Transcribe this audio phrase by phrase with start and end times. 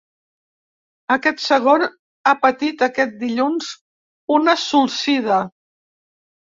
[1.15, 3.71] Aquest segon ha patit aquest dilluns
[4.41, 5.41] una solsida.